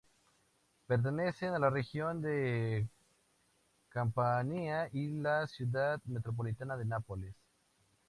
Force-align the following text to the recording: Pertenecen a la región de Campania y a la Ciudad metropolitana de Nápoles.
Pertenecen 0.87 1.53
a 1.53 1.59
la 1.59 1.69
región 1.69 2.21
de 2.23 2.87
Campania 3.89 4.89
y 4.91 5.15
a 5.19 5.21
la 5.21 5.45
Ciudad 5.47 6.01
metropolitana 6.05 6.75
de 6.75 6.85
Nápoles. 6.85 7.35